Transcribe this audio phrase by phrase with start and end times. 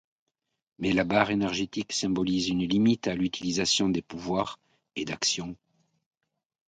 [0.79, 4.59] Mais la barre énergétique symbolise une limite à l'utilisation des pouvoirs
[4.95, 5.55] et d'actions.